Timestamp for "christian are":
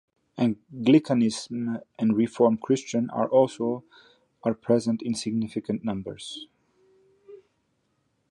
2.61-3.29